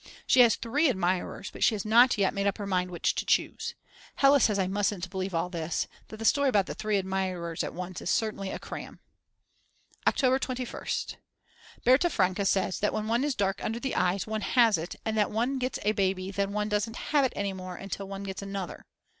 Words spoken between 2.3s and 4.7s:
made up her mind which to choose. Hella says I